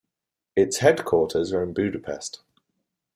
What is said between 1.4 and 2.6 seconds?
are in Budapest.